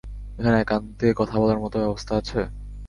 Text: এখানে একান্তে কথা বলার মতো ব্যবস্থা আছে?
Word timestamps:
এখানে 0.39 0.57
একান্তে 0.59 1.07
কথা 1.19 1.35
বলার 1.41 1.59
মতো 1.63 1.75
ব্যবস্থা 1.83 2.13
আছে? 2.21 2.39